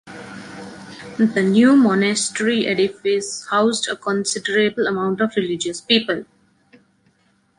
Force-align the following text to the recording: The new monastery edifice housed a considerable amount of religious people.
The 1.19 1.47
new 1.47 1.75
monastery 1.75 2.65
edifice 2.65 3.45
housed 3.51 3.87
a 3.87 3.95
considerable 3.95 4.87
amount 4.87 5.21
of 5.21 5.35
religious 5.37 5.79
people. 5.79 6.25